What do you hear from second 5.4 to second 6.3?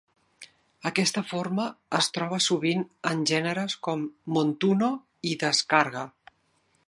"descarga".